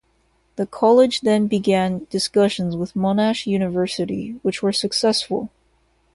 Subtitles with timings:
[0.55, 5.51] The College then began discussions with Monash University, which were successful.